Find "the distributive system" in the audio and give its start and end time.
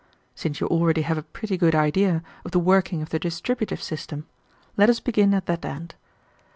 3.09-4.25